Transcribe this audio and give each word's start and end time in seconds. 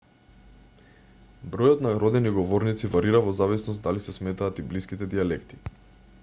бројот 1.55 1.83
на 1.87 1.91
родени 2.03 2.31
говорници 2.37 2.91
варира 2.95 3.21
во 3.27 3.35
зависност 3.41 3.85
дали 3.89 4.05
се 4.07 4.17
сметаат 4.21 4.63
и 4.65 4.67
блиските 4.73 5.11
дијалекти 5.15 5.63